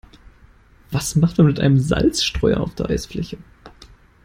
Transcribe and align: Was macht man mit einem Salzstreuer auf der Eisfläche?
Was 0.89 1.15
macht 1.15 1.37
man 1.37 1.45
mit 1.45 1.59
einem 1.59 1.77
Salzstreuer 1.77 2.59
auf 2.59 2.73
der 2.73 2.89
Eisfläche? 2.89 3.37